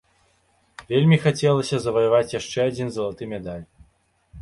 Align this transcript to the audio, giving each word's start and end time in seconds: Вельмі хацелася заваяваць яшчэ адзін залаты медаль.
Вельмі 0.91 1.19
хацелася 1.27 1.75
заваяваць 1.85 2.33
яшчэ 2.39 2.59
адзін 2.73 2.87
залаты 2.99 3.33
медаль. 3.39 3.65